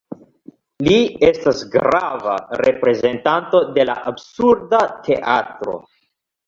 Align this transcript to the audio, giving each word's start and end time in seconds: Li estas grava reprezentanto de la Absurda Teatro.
Li 0.87 0.95
estas 1.27 1.61
grava 1.75 2.39
reprezentanto 2.63 3.63
de 3.77 3.89
la 3.93 4.01
Absurda 4.15 4.85
Teatro. 5.09 5.83